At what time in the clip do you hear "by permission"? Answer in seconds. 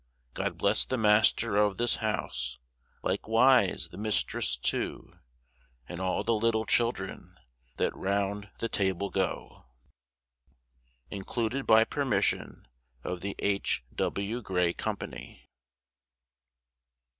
11.67-12.67